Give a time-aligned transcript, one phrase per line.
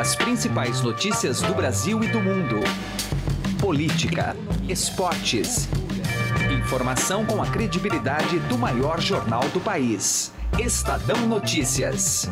[0.00, 2.56] As principais notícias do Brasil e do mundo.
[3.60, 4.34] Política,
[4.66, 5.68] esportes.
[6.58, 10.32] Informação com a credibilidade do maior jornal do país.
[10.58, 12.30] Estadão Notícias.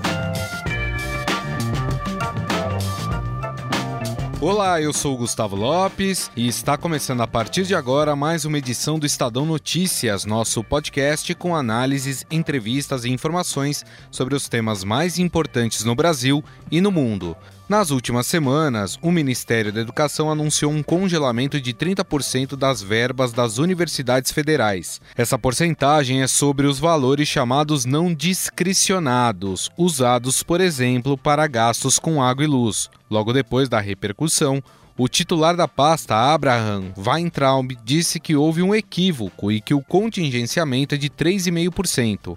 [4.40, 8.98] Olá, eu sou Gustavo Lopes e está começando a partir de agora mais uma edição
[8.98, 15.84] do Estadão Notícias, nosso podcast com análises, entrevistas e informações sobre os temas mais importantes
[15.84, 17.36] no Brasil e no mundo.
[17.68, 23.58] Nas últimas semanas, o Ministério da Educação anunciou um congelamento de 30% das verbas das
[23.58, 25.02] universidades federais.
[25.14, 32.22] Essa porcentagem é sobre os valores chamados não discricionados, usados, por exemplo, para gastos com
[32.22, 32.88] água e luz.
[33.10, 34.62] Logo depois da repercussão,
[34.96, 40.94] o titular da pasta, Abraham Weintraub, disse que houve um equívoco e que o contingenciamento
[40.94, 42.34] é de 3,5%.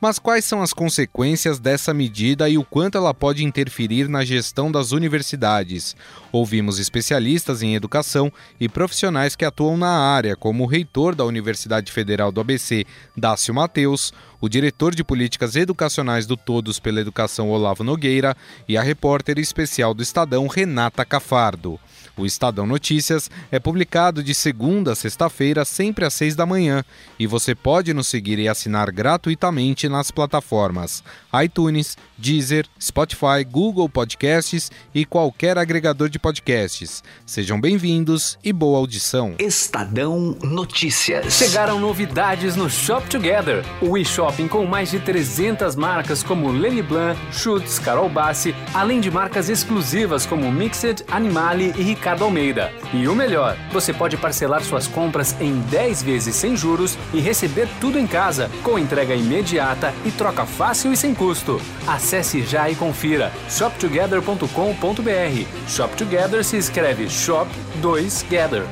[0.00, 4.70] Mas quais são as consequências dessa medida e o quanto ela pode interferir na gestão
[4.70, 5.96] das universidades?
[6.30, 11.90] Ouvimos especialistas em educação e profissionais que atuam na área, como o reitor da Universidade
[11.90, 12.84] Federal do ABC,
[13.16, 18.36] Dácio Mateus, o diretor de políticas educacionais do Todos pela Educação, Olavo Nogueira,
[18.68, 21.80] e a repórter especial do Estadão, Renata Cafardo.
[22.16, 26.84] O Estadão Notícias é publicado de segunda a sexta-feira, sempre às seis da manhã,
[27.18, 31.02] e você pode nos seguir e assinar gratuitamente nas plataformas
[31.42, 37.02] iTunes, Deezer, Spotify, Google Podcasts e qualquer agregador de podcasts.
[37.26, 39.34] Sejam bem-vindos e boa audição.
[39.40, 41.34] Estadão Notícias.
[41.34, 47.18] Chegaram novidades no Shop Together, o e-shopping com mais de 300 marcas como Lenny Blanc,
[47.32, 52.72] Schutz, Carol Bassi, além de marcas exclusivas como Mixed, Animale e Ricardo Almeida.
[52.92, 57.68] E o melhor, você pode parcelar suas compras em 10 vezes sem juros e receber
[57.80, 61.60] tudo em casa, com entrega imediata e troca fácil e sem custo.
[61.86, 65.68] Acesse já e confira shoptogether.com.br.
[65.68, 68.64] Shop Together se escreve Shop 2 Gather.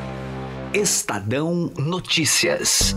[0.75, 2.97] Estadão Notícias.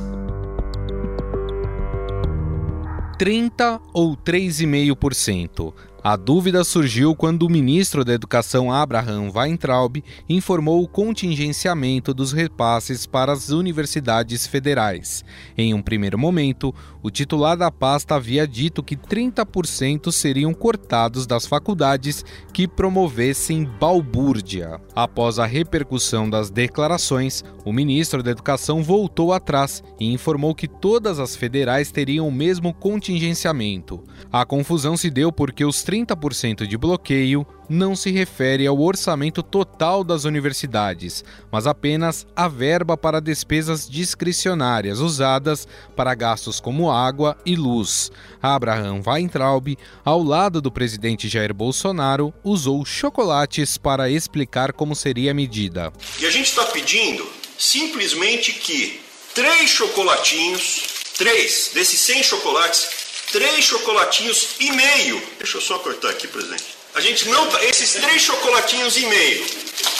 [3.17, 5.73] 30 ou 3,5%.
[6.07, 13.07] A dúvida surgiu quando o ministro da Educação Abraham Weintraub informou o contingenciamento dos repasses
[13.07, 15.25] para as universidades federais.
[15.57, 16.71] Em um primeiro momento,
[17.01, 22.23] o titular da pasta havia dito que 30% seriam cortados das faculdades
[22.53, 24.79] que promovessem balbúrdia.
[24.95, 31.17] Após a repercussão das declarações, o ministro da Educação voltou atrás e informou que todas
[31.17, 34.03] as federais teriam o mesmo contingenciamento.
[34.31, 40.03] A confusão se deu porque os 30% de bloqueio não se refere ao orçamento total
[40.03, 47.55] das universidades, mas apenas à verba para despesas discricionárias usadas para gastos como água e
[47.55, 48.11] luz.
[48.41, 55.33] Abraham Weintraub, ao lado do presidente Jair Bolsonaro, usou chocolates para explicar como seria a
[55.33, 55.93] medida.
[56.19, 57.25] E a gente está pedindo
[57.57, 58.99] simplesmente que
[59.33, 60.83] três chocolatinhos,
[61.17, 63.04] três desses 100 chocolates,
[63.35, 65.21] três chocolatinhos e meio.
[65.37, 66.63] Deixa eu só cortar aqui, presidente.
[66.93, 69.45] A gente não tá, esses três chocolatinhos e meio.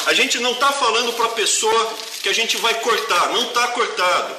[0.06, 3.68] A gente não está falando para a pessoa que a gente vai cortar, não está
[3.68, 4.34] cortado.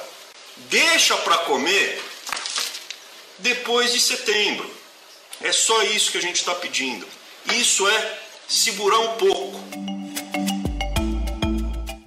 [0.71, 2.03] Deixa para comer
[3.37, 4.67] depois de setembro.
[5.41, 7.07] É só isso que a gente está pedindo.
[7.53, 9.86] Isso é segurar um pouco.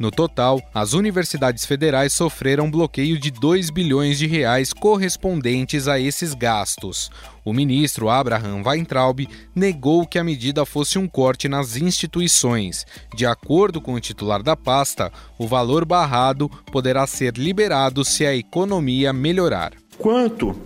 [0.00, 6.33] No total, as universidades federais sofreram bloqueio de 2 bilhões de reais correspondentes a esses
[6.33, 7.11] gastos.
[7.44, 12.87] O ministro Abraham Weintraub negou que a medida fosse um corte nas instituições.
[13.15, 18.34] De acordo com o titular da pasta, o valor barrado poderá ser liberado se a
[18.34, 19.75] economia melhorar.
[19.99, 20.59] Quanto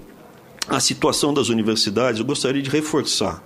[0.68, 3.42] à situação das universidades, eu gostaria de reforçar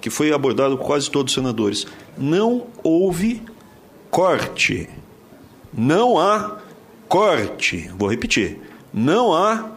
[0.00, 1.86] que foi abordado quase todos os senadores.
[2.18, 3.40] Não houve
[4.10, 4.88] corte
[5.76, 6.58] não há
[7.08, 7.90] corte.
[7.98, 8.60] Vou repetir.
[8.92, 9.72] Não há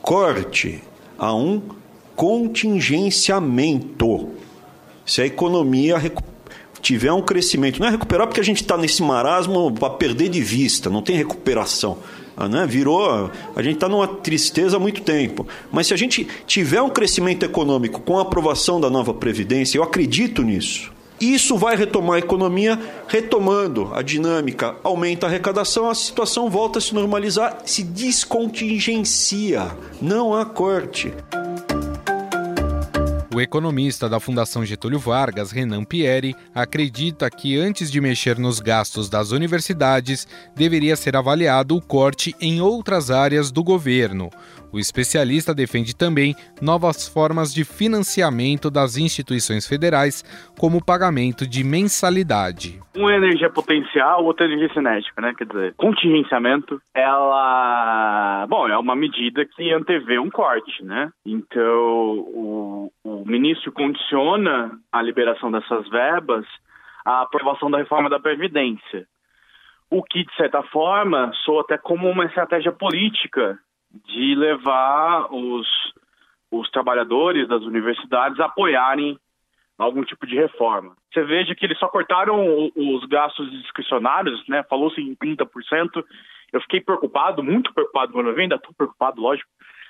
[0.00, 0.80] corte.
[1.18, 1.60] Há um
[2.14, 4.28] contingenciamento.
[5.04, 6.00] Se a economia
[6.80, 10.40] tiver um crescimento, não é recuperar porque a gente está nesse marasmo para perder de
[10.40, 11.98] vista, não tem recuperação.
[12.36, 12.64] Ah, né?
[12.66, 15.46] Virou, a gente está numa tristeza há muito tempo.
[15.70, 19.82] Mas se a gente tiver um crescimento econômico com a aprovação da nova Previdência, eu
[19.82, 20.90] acredito nisso
[21.20, 26.82] isso vai retomar a economia, retomando a dinâmica, aumenta a arrecadação, a situação volta a
[26.82, 29.70] se normalizar, se descontingencia,
[30.00, 31.12] não há corte.
[33.32, 39.08] O economista da Fundação Getúlio Vargas, Renan Pieri, acredita que antes de mexer nos gastos
[39.08, 40.26] das universidades,
[40.56, 44.30] deveria ser avaliado o corte em outras áreas do governo.
[44.72, 50.22] O especialista defende também novas formas de financiamento das instituições federais,
[50.58, 52.80] como o pagamento de mensalidade.
[52.96, 55.34] Uma é energia potencial, outra é energia cinética, né?
[55.36, 61.10] Quer dizer, contingenciamento, ela, bom, é uma medida que antevê um corte, né?
[61.26, 66.44] Então, o, o ministro condiciona a liberação dessas verbas
[67.04, 69.06] à aprovação da reforma da Previdência.
[69.90, 73.58] O que, de certa forma, soa até como uma estratégia política
[74.06, 75.66] de levar os,
[76.50, 79.18] os trabalhadores das universidades a apoiarem
[79.78, 80.94] algum tipo de reforma.
[81.12, 84.62] Você veja que eles só cortaram os gastos discricionários, né?
[84.64, 86.04] Falou-se em 30%.
[86.52, 89.48] Eu fiquei preocupado, muito preocupado quando eu vi, ainda estou preocupado, lógico,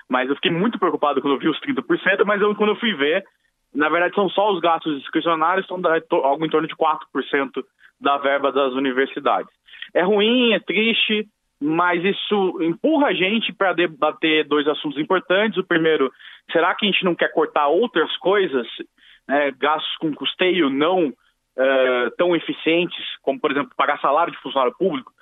[0.08, 2.94] mas eu fiquei muito preocupado quando eu vi os 30%, mas eu, quando eu fui
[2.94, 3.24] ver,
[3.74, 5.80] na verdade são só os gastos discricionários, são
[6.22, 7.64] algo em torno de 4%
[8.00, 9.50] da verba das universidades.
[9.94, 11.26] É ruim, é triste,
[11.60, 15.58] mas isso empurra a gente para debater dois assuntos importantes.
[15.58, 16.10] O primeiro,
[16.50, 18.66] será que a gente não quer cortar outras coisas,
[19.28, 24.74] né, gastos com custeio não uh, tão eficientes, como, por exemplo, pagar salário de funcionário
[24.78, 25.12] público,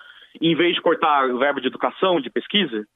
[0.41, 2.87] em vez de cortar verba de educação, de pesquisa?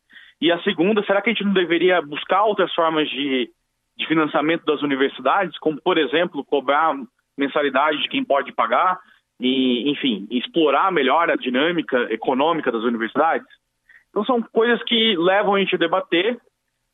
[0.41, 3.51] E a segunda, será que a gente não deveria buscar outras formas de,
[3.97, 6.95] de financiamento das universidades, como, por exemplo, cobrar
[7.37, 8.99] mensalidade de quem pode pagar,
[9.43, 13.47] enfim, explorar melhor a dinâmica econômica das universidades.
[14.11, 16.39] Então são coisas que levam a gente a debater,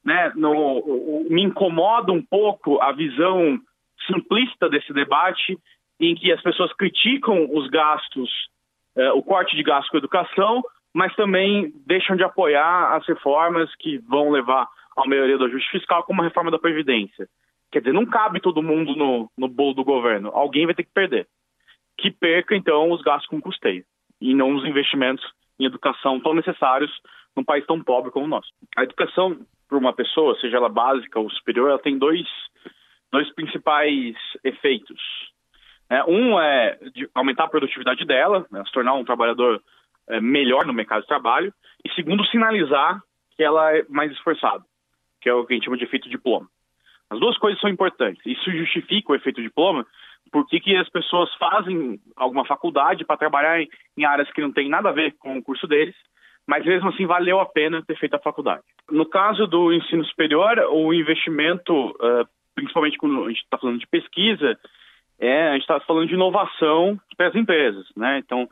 [0.05, 0.33] né?
[0.37, 3.59] No, me incomoda um pouco a visão
[4.07, 5.59] simplista desse debate,
[6.01, 8.31] em que as pessoas criticam os gastos,
[8.97, 10.63] eh, o corte de gastos com educação,
[10.95, 14.67] mas também deixam de apoiar as reformas que vão levar
[14.97, 17.29] à melhoria do ajuste fiscal, como a reforma da Previdência.
[17.71, 20.93] Quer dizer, não cabe todo mundo no, no bolo do governo, alguém vai ter que
[20.95, 21.27] perder
[21.99, 23.85] que perca, então, os gastos com custeio
[24.21, 25.25] e não os investimentos
[25.59, 26.91] em educação tão necessários
[27.37, 28.49] num país tão pobre como o nosso.
[28.77, 32.27] A educação para uma pessoa, seja ela básica ou superior, ela tem dois,
[33.13, 35.01] dois principais efeitos.
[35.91, 36.79] É, um é
[37.15, 39.63] aumentar a produtividade dela, né, se tornar um trabalhador
[40.09, 41.53] é, melhor no mercado de trabalho,
[41.85, 43.01] e segundo, sinalizar
[43.37, 44.65] que ela é mais esforçada,
[45.21, 46.49] que é o que a gente chama de efeito diploma.
[47.11, 48.25] As duas coisas são importantes.
[48.27, 49.87] Isso justifica o efeito diploma,
[50.31, 54.53] por que, que as pessoas fazem alguma faculdade para trabalhar em, em, áreas que não
[54.53, 55.95] tem nada a ver com o curso deles,
[56.47, 58.63] mas mesmo assim valeu a pena ter feito a faculdade.
[58.91, 63.87] No caso do ensino superior, o investimento, uh, principalmente quando a gente está falando de
[63.87, 64.59] pesquisa,
[65.19, 68.19] é, a gente está falando de inovação para as empresas, né?
[68.19, 68.49] Então,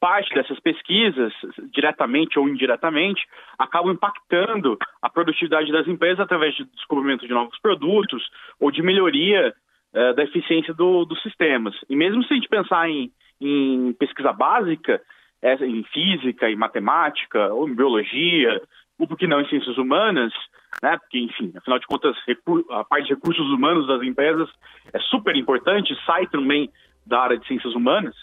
[0.00, 1.32] parte dessas pesquisas,
[1.72, 3.22] diretamente ou indiretamente,
[3.58, 8.28] acabam impactando a produtividade das empresas através do descobrimento de novos produtos
[8.60, 9.54] ou de melhoria
[9.96, 11.74] é, da eficiência do, dos sistemas.
[11.88, 13.10] E mesmo se a gente pensar em,
[13.40, 15.00] em pesquisa básica,
[15.40, 18.60] é, em física, em matemática, ou em biologia,
[18.98, 20.34] ou por que não em ciências humanas,
[20.82, 20.98] né?
[20.98, 22.14] Porque, enfim, afinal de contas,
[22.70, 24.50] a parte de recursos humanos das empresas
[24.92, 26.70] é super importante, sai também
[27.06, 28.14] da área de ciências humanas.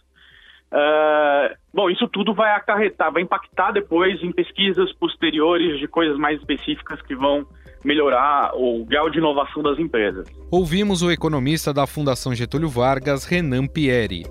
[0.72, 6.40] Uh, bom, isso tudo vai acarretar, vai impactar depois em pesquisas posteriores de coisas mais
[6.40, 7.48] específicas que vão
[7.84, 10.28] melhorar o grau de inovação das empresas.
[10.50, 14.24] Ouvimos o economista da Fundação Getúlio Vargas, Renan Pieri.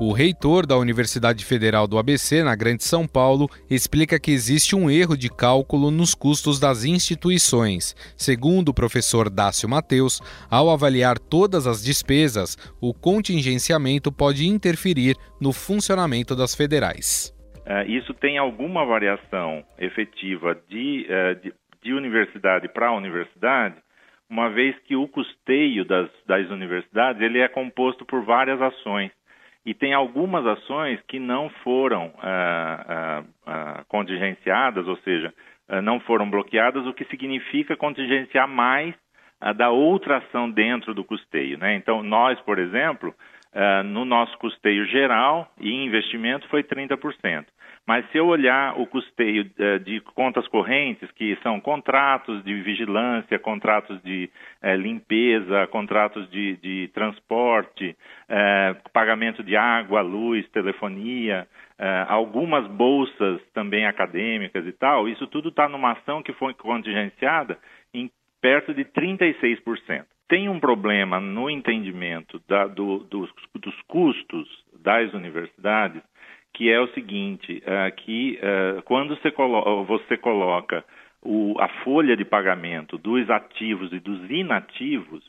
[0.00, 4.90] O reitor da Universidade Federal do ABC, na Grande São Paulo, explica que existe um
[4.90, 7.94] erro de cálculo nos custos das instituições.
[8.16, 15.52] Segundo o professor Dácio Mateus, ao avaliar todas as despesas, o contingenciamento pode interferir no
[15.52, 17.33] funcionamento das federais.
[17.66, 23.76] Uh, isso tem alguma variação efetiva de, uh, de, de universidade para universidade,
[24.28, 29.10] uma vez que o custeio das, das universidades ele é composto por várias ações.
[29.64, 35.32] E tem algumas ações que não foram uh, contingenciadas, ou seja,
[35.82, 38.94] não foram bloqueadas, o que significa contingenciar mais
[39.56, 41.56] da outra ação dentro do custeio.
[41.56, 41.76] Né?
[41.76, 43.14] Então, nós, por exemplo,
[43.84, 47.44] no nosso custeio geral e investimento foi 30%.
[47.86, 53.38] Mas se eu olhar o custeio eh, de contas correntes, que são contratos de vigilância,
[53.38, 54.30] contratos de
[54.62, 57.94] eh, limpeza, contratos de, de transporte,
[58.26, 61.46] eh, pagamento de água, luz, telefonia,
[62.06, 67.58] algumas bolsas também acadêmicas e tal, isso tudo está numa ação que foi contingenciada
[67.92, 68.08] em
[68.40, 70.04] perto de 36%.
[70.28, 74.48] Tem um problema no entendimento da, do, dos, dos custos
[74.82, 76.02] das universidades
[76.54, 80.84] que é o seguinte, uh, que uh, quando você, colo você coloca
[81.20, 85.24] o, a folha de pagamento dos ativos e dos inativos,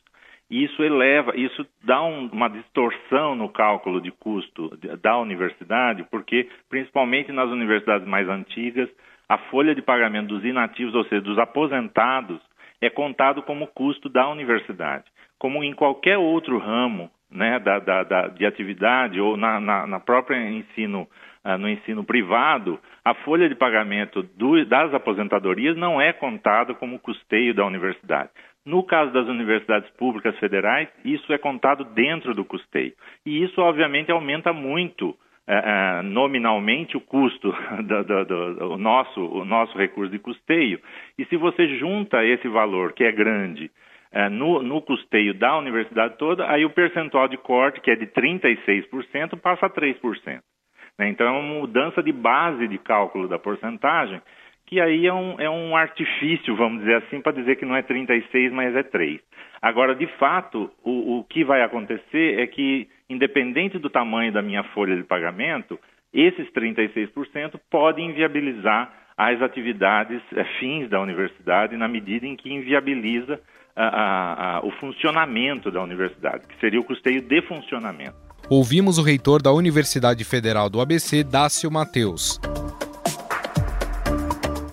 [0.49, 7.31] isso eleva, isso dá um, uma distorção no cálculo de custo da universidade, porque principalmente
[7.31, 8.87] nas universidades mais antigas,
[9.27, 12.39] a folha de pagamento dos inativos, ou seja, dos aposentados,
[12.85, 15.05] é contado como custo da universidade.
[15.37, 19.99] Como em qualquer outro ramo né, da, da, da, de atividade ou na, na, na
[19.99, 21.07] própria ensino,
[21.43, 26.99] uh, no ensino privado, a folha de pagamento do, das aposentadorias não é contada como
[26.99, 28.29] custeio da universidade.
[28.65, 32.93] No caso das universidades públicas federais, isso é contado dentro do custeio.
[33.23, 35.15] E isso, obviamente, aumenta muito
[35.47, 37.51] é, nominalmente o custo
[37.83, 40.79] do, do, do, do, nosso, o nosso recurso de custeio.
[41.17, 43.69] E se você junta esse valor, que é grande,
[44.11, 48.07] é, no, no, custeio da universidade toda, aí o percentual de corte, que é de
[48.07, 50.41] 36%, passa a 3%.
[50.97, 51.09] Né?
[51.09, 54.21] Então é uma mudança de base de cálculo da porcentagem,
[54.65, 57.83] que aí é um, é um artifício, vamos dizer assim, para dizer que não é
[57.83, 59.19] 36, mas é 3.
[59.61, 64.63] Agora, de fato, o, o que vai acontecer é que independente do tamanho da minha
[64.73, 65.79] folha de pagamento,
[66.13, 73.39] esses 36% podem inviabilizar as atividades é, fins da universidade na medida em que inviabiliza
[73.75, 78.15] a, a, a, o funcionamento da universidade, que seria o custeio de funcionamento.
[78.49, 82.39] Ouvimos o reitor da Universidade Federal do ABC, Dácio Mateus.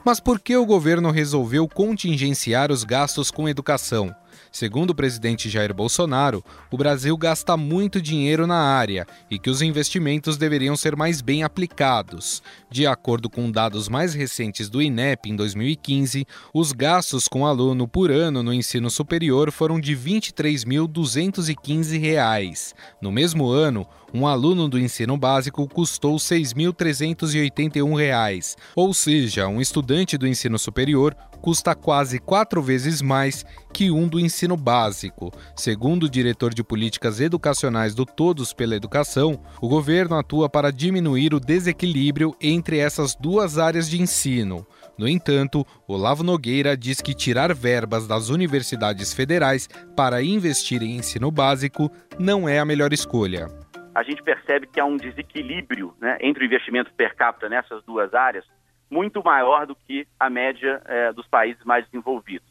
[0.05, 4.15] Mas por que o governo resolveu contingenciar os gastos com educação?
[4.52, 9.62] Segundo o presidente Jair Bolsonaro, o Brasil gasta muito dinheiro na área e que os
[9.62, 12.42] investimentos deveriam ser mais bem aplicados.
[12.71, 18.11] De acordo com dados mais recentes do INEP em 2015, os gastos com aluno por
[18.11, 22.75] ano no ensino superior foram de R$ 23.215.
[23.00, 30.19] No mesmo ano, um aluno do ensino básico custou R$ 6.381, ou seja, um estudante
[30.19, 35.33] do ensino superior custa quase quatro vezes mais que um do ensino básico.
[35.57, 41.35] Segundo o diretor de políticas educacionais do Todos pela Educação, o governo atua para diminuir
[41.35, 44.64] o desequilíbrio entre essas duas áreas de ensino.
[44.97, 51.28] No entanto, Olavo Nogueira diz que tirar verbas das universidades federais para investir em ensino
[51.31, 53.62] básico não é a melhor escolha.
[53.95, 58.15] A gente percebe que há um desequilíbrio né, entre o investimento per capita nessas duas
[58.15, 58.45] áreas
[58.91, 62.47] muito maior do que a média é, dos países mais desenvolvidos.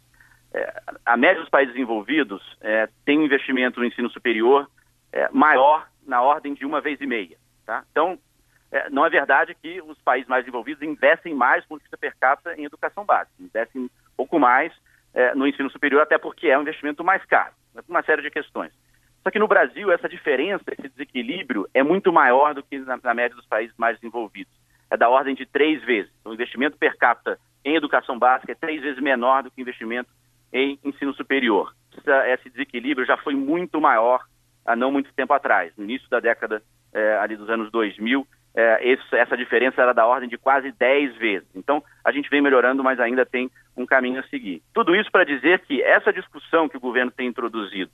[0.53, 4.69] É, a média dos países desenvolvidos é, tem um investimento no ensino superior
[5.11, 7.37] é, maior na ordem de uma vez e meia.
[7.65, 7.83] Tá?
[7.91, 8.17] Então,
[8.71, 12.55] é, não é verdade que os países mais desenvolvidos investem mais com vista per capita
[12.55, 14.73] em educação básica, investem um pouco mais
[15.13, 18.21] é, no ensino superior, até porque é um investimento mais caro, né, por uma série
[18.21, 18.71] de questões.
[19.23, 23.13] Só que no Brasil, essa diferença, esse desequilíbrio é muito maior do que na, na
[23.13, 24.61] média dos países mais desenvolvidos
[24.91, 26.11] é da ordem de três vezes.
[26.25, 30.09] O investimento per capita em educação básica é três vezes menor do que o investimento
[30.51, 31.73] em ensino superior.
[31.97, 34.21] Essa, esse desequilíbrio já foi muito maior
[34.65, 35.71] há não muito tempo atrás.
[35.77, 36.61] No início da década
[36.93, 41.15] é, ali dos anos 2000, é, esse, essa diferença era da ordem de quase 10
[41.15, 41.47] vezes.
[41.55, 44.61] Então, a gente vem melhorando, mas ainda tem um caminho a seguir.
[44.73, 47.89] Tudo isso para dizer que essa discussão que o governo tem introduzido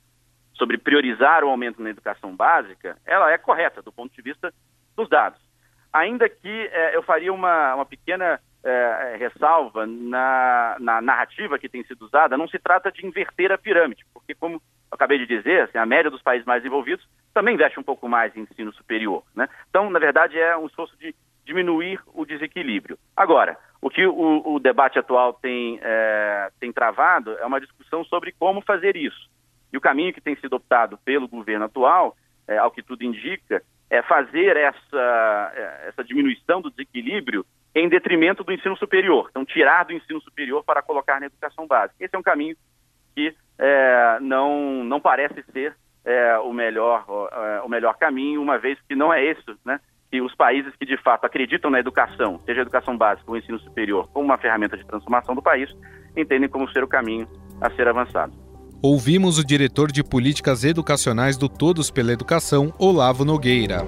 [0.58, 4.52] sobre priorizar o aumento na educação básica, ela é correta do ponto de vista
[4.96, 5.48] dos dados
[5.92, 11.84] ainda que é, eu faria uma, uma pequena é, ressalva na, na, narrativa que tem
[11.84, 14.60] sido usada, não se trata de inverter a pirâmide, porque, como eu
[14.90, 18.34] acabei de dizer, assim, a média dos países mais envolvidos também investe um pouco mais
[18.36, 19.22] em ensino superior.
[19.34, 19.48] Né?
[19.68, 22.98] Então, na verdade, é um esforço de diminuir o desequilíbrio.
[23.16, 28.32] Agora, o que o, o debate atual tem, é, tem travado é uma discussão sobre
[28.32, 29.30] como fazer isso.
[29.72, 33.62] E o caminho que tem sido optado pelo governo atual, é, ao que tudo indica,
[33.90, 37.44] é, fazer essa, é, essa diminuição do desequilíbrio
[37.74, 39.28] em detrimento do ensino superior.
[39.30, 42.02] Então, tirar do ensino superior para colocar na educação básica.
[42.04, 42.56] Esse é um caminho
[43.14, 48.78] que é, não, não parece ser é, o, melhor, é, o melhor caminho, uma vez
[48.88, 49.80] que não é esse, né?
[50.10, 53.38] Que os países que de fato acreditam na educação, seja a educação básica ou o
[53.38, 55.70] ensino superior, como uma ferramenta de transformação do país,
[56.16, 57.28] entendem como ser o caminho
[57.60, 58.47] a ser avançado.
[58.80, 63.84] Ouvimos o diretor de políticas educacionais do Todos pela Educação, Olavo Nogueira.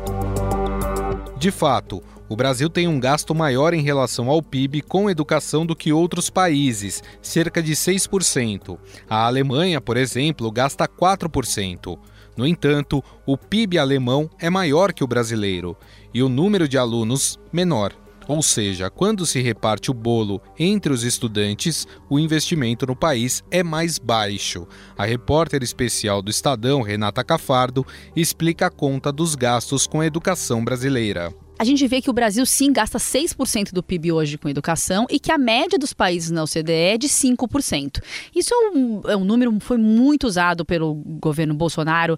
[1.38, 5.76] De fato, o Brasil tem um gasto maior em relação ao PIB com educação do
[5.76, 8.76] que outros países, cerca de 6%.
[9.08, 11.96] A Alemanha, por exemplo, gasta 4%.
[12.36, 15.76] No entanto, o PIB alemão é maior que o brasileiro
[16.12, 17.94] e o número de alunos menor.
[18.30, 23.60] Ou seja, quando se reparte o bolo entre os estudantes, o investimento no país é
[23.60, 24.68] mais baixo.
[24.96, 27.84] A repórter especial do Estadão, Renata Cafardo,
[28.14, 31.34] explica a conta dos gastos com a educação brasileira.
[31.60, 35.20] A gente vê que o Brasil sim gasta 6% do PIB hoje com educação e
[35.20, 38.02] que a média dos países na OCDE é de 5%.
[38.34, 42.16] Isso é um, é um número foi muito usado pelo governo Bolsonaro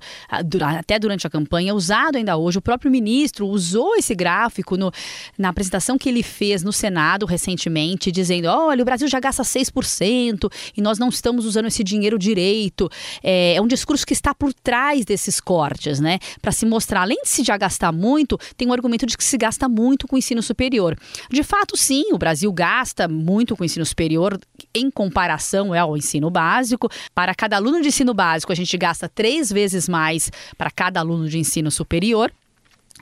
[0.79, 2.59] até durante a campanha, usado ainda hoje.
[2.59, 4.93] O próprio ministro usou esse gráfico no,
[5.37, 10.53] na apresentação que ele fez no Senado recentemente, dizendo: olha, o Brasil já gasta 6%
[10.77, 12.89] e nós não estamos usando esse dinheiro direito.
[13.21, 16.21] É, é um discurso que está por trás desses cortes, né?
[16.41, 19.39] Para se mostrar, além de se já gastar muito, tem um argumento de que se
[19.39, 20.97] gasta muito com o ensino superior.
[21.31, 24.39] De fato, sim, o Brasil gasta muito com o ensino superior
[24.75, 26.91] em comparação ao ensino básico.
[27.15, 31.29] Para cada aluno de ensino básico, a gente gasta três vezes mais para cada aluno
[31.29, 32.31] de ensino superior.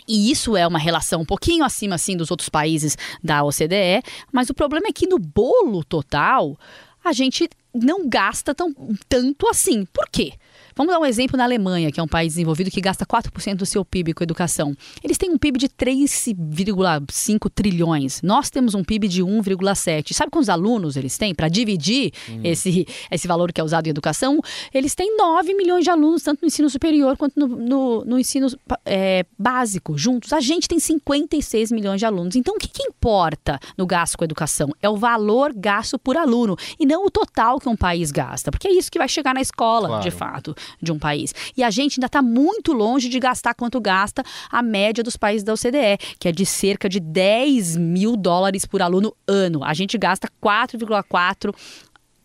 [0.06, 4.48] E isso é uma relação um pouquinho acima assim dos outros países da OCDE, mas
[4.48, 6.56] o problema é que no bolo total
[7.04, 8.74] a gente não gasta tão,
[9.08, 9.84] tanto assim.
[9.92, 10.32] Por quê?
[10.74, 13.66] Vamos dar um exemplo na Alemanha, que é um país desenvolvido que gasta 4% do
[13.66, 14.74] seu PIB com educação.
[15.02, 18.22] Eles têm um PIB de 3,5 trilhões.
[18.22, 20.12] Nós temos um PIB de 1,7.
[20.12, 21.34] Sabe quantos alunos eles têm?
[21.34, 22.40] Para dividir hum.
[22.44, 24.40] esse, esse valor que é usado em educação,
[24.72, 28.48] eles têm 9 milhões de alunos, tanto no ensino superior quanto no, no, no ensino
[28.84, 30.32] é, básico, juntos.
[30.32, 32.36] A gente tem 56 milhões de alunos.
[32.36, 34.74] Então, o que, que importa no gasto com educação?
[34.80, 38.68] É o valor gasto por aluno e não o total que um país gasta, porque
[38.68, 40.02] é isso que vai chegar na escola, claro.
[40.02, 41.34] de fato de um país.
[41.56, 45.42] E a gente ainda está muito longe de gastar quanto gasta a média dos países
[45.42, 49.64] da OCDE, que é de cerca de 10 mil dólares por aluno ano.
[49.64, 51.54] A gente gasta 4,4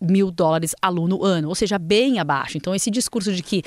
[0.01, 2.58] mil dólares aluno ano, ou seja, bem abaixo.
[2.58, 3.63] Então, esse discurso de que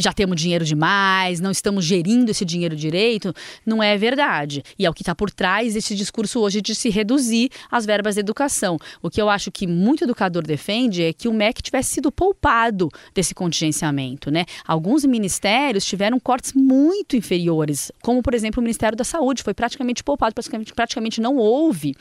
[0.00, 4.62] já temos dinheiro demais, não estamos gerindo esse dinheiro direito, não é verdade.
[4.78, 8.14] E é o que está por trás desse discurso hoje de se reduzir as verbas
[8.14, 8.78] de educação.
[9.02, 12.88] O que eu acho que muito educador defende é que o MEC tivesse sido poupado
[13.14, 14.30] desse contingenciamento.
[14.30, 14.44] Né?
[14.66, 20.02] Alguns ministérios tiveram cortes muito inferiores, como, por exemplo, o Ministério da Saúde, foi praticamente
[20.02, 21.94] poupado, praticamente, praticamente não houve.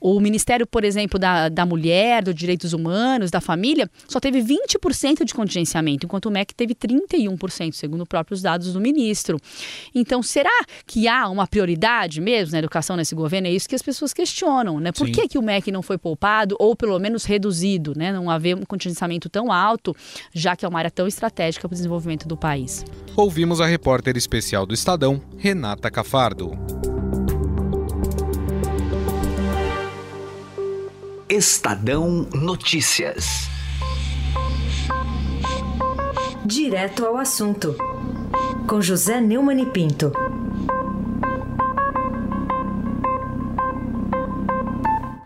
[0.00, 5.24] O Ministério, por exemplo, da, da Mulher, dos Direitos Humanos, da Família, só teve 20%
[5.24, 7.35] de contingenciamento, enquanto o MEC teve 31%.
[7.36, 9.38] 1%, segundo próprios dados do ministro.
[9.94, 13.48] Então, será que há uma prioridade mesmo na educação nesse governo?
[13.48, 14.92] É isso que as pessoas questionam, né?
[14.92, 18.12] Por que, que o MEC não foi poupado ou pelo menos reduzido, né?
[18.12, 19.94] Não haver um contingenciamento tão alto,
[20.32, 22.84] já que é uma área tão estratégica para o desenvolvimento do país.
[23.16, 26.52] Ouvimos a repórter especial do Estadão, Renata Cafardo.
[31.28, 33.55] Estadão Notícias.
[36.46, 37.74] Direto ao assunto,
[38.68, 40.12] com José Neumann e Pinto.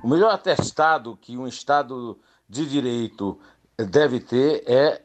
[0.03, 3.39] O melhor atestado que um Estado de direito
[3.77, 5.03] deve ter é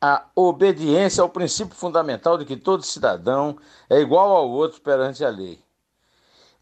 [0.00, 3.58] a obediência ao princípio fundamental de que todo cidadão
[3.90, 5.58] é igual ao outro perante a lei.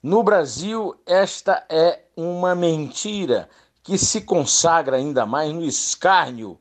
[0.03, 3.47] No Brasil, esta é uma mentira
[3.83, 6.59] que se consagra ainda mais no escárnio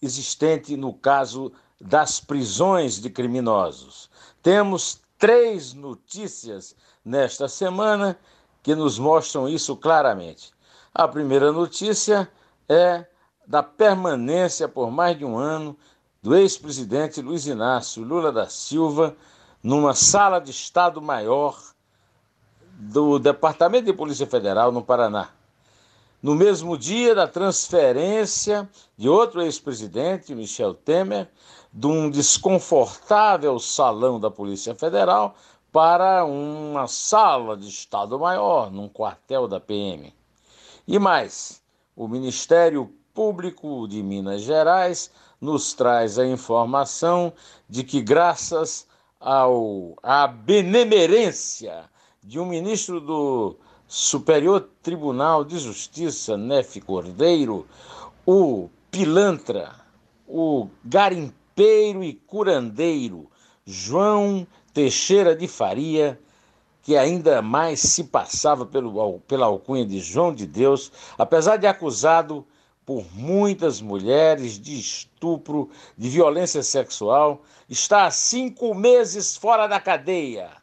[0.00, 4.10] existente no caso das prisões de criminosos.
[4.42, 8.18] Temos três notícias nesta semana
[8.62, 10.52] que nos mostram isso claramente.
[10.94, 12.30] A primeira notícia
[12.68, 13.06] é
[13.46, 15.76] da permanência por mais de um ano
[16.22, 19.16] do ex-presidente Luiz Inácio Lula da Silva
[19.62, 21.58] numa sala de Estado Maior
[22.74, 25.30] do Departamento de Polícia Federal no Paraná
[26.22, 31.28] no mesmo dia da transferência de outro ex-presidente, Michel Temer,
[31.72, 35.34] de um desconfortável salão da Polícia Federal
[35.72, 40.12] para uma sala de Estado-Maior, num quartel da PM.
[40.86, 41.62] E mais,
[41.94, 47.32] o Ministério Público de Minas Gerais nos traz a informação
[47.68, 48.86] de que, graças
[49.18, 51.88] ao, à benemerência
[52.22, 53.56] de um ministro do
[53.92, 57.66] Superior Tribunal de Justiça, Nef Cordeiro,
[58.24, 59.74] o pilantra,
[60.28, 63.28] o garimpeiro e curandeiro
[63.66, 66.20] João Teixeira de Faria,
[66.84, 72.46] que ainda mais se passava pelo, pela alcunha de João de Deus, apesar de acusado
[72.86, 80.59] por muitas mulheres de estupro, de violência sexual, está há cinco meses fora da cadeia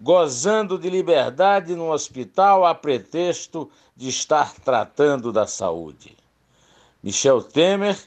[0.00, 6.16] gozando de liberdade no hospital a pretexto de estar tratando da saúde.
[7.02, 7.98] Michel Temer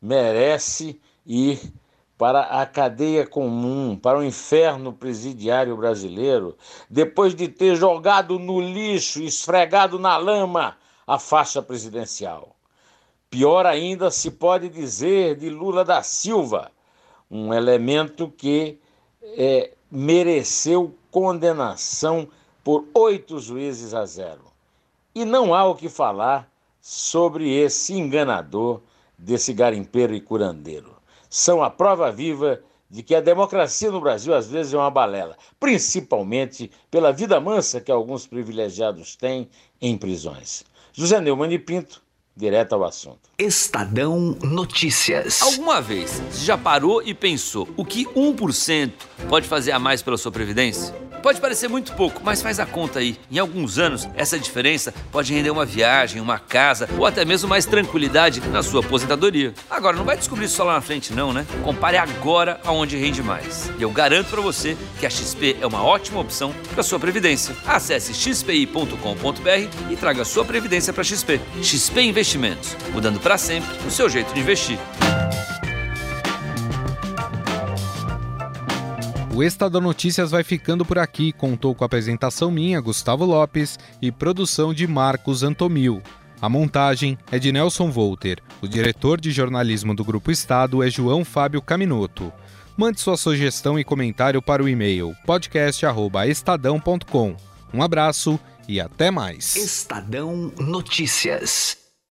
[0.00, 1.72] merece ir
[2.16, 6.56] para a cadeia comum, para o inferno presidiário brasileiro,
[6.88, 10.76] depois de ter jogado no lixo, esfregado na lama
[11.06, 12.54] a faixa presidencial.
[13.28, 16.70] Pior ainda se pode dizer de Lula da Silva,
[17.30, 18.78] um elemento que
[19.22, 22.26] é, mereceu condenação
[22.64, 24.44] por oito juízes a zero.
[25.14, 26.50] E não há o que falar
[26.80, 28.80] sobre esse enganador
[29.18, 30.96] desse garimpeiro e curandeiro.
[31.28, 35.36] São a prova viva de que a democracia no Brasil às vezes é uma balela,
[35.60, 39.48] principalmente pela vida mansa que alguns privilegiados têm
[39.80, 40.64] em prisões.
[40.94, 42.02] José Neumann de Pinto,
[42.36, 43.20] direto ao assunto.
[43.38, 45.42] Estadão Notícias.
[45.42, 48.92] Alguma vez você já parou e pensou o que 1%
[49.28, 50.94] pode fazer a mais pela sua previdência?
[51.22, 53.16] Pode parecer muito pouco, mas faz a conta aí.
[53.30, 57.64] Em alguns anos, essa diferença pode render uma viagem, uma casa ou até mesmo mais
[57.64, 59.54] tranquilidade na sua aposentadoria.
[59.70, 61.46] Agora, não vai descobrir isso só lá na frente, não, né?
[61.62, 63.70] Compare agora aonde rende mais.
[63.78, 67.54] E eu garanto para você que a XP é uma ótima opção para sua previdência.
[67.64, 71.40] Acesse xpi.com.br e traga sua previdência para XP.
[71.62, 74.78] XP Investimentos, mudando para sempre o seu jeito de investir.
[79.34, 81.32] O Estadão Notícias vai ficando por aqui.
[81.32, 86.00] Contou com a apresentação minha, Gustavo Lopes, e produção de Marcos Antomil.
[86.40, 88.38] A montagem é de Nelson Volter.
[88.60, 92.32] O diretor de jornalismo do Grupo Estado é João Fábio Caminoto.
[92.76, 97.34] Mande sua sugestão e comentário para o e-mail podcast@estadão.com.
[97.74, 99.56] Um abraço e até mais.
[99.56, 101.81] Estadão Notícias.